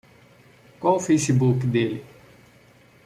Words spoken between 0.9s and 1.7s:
o Facebook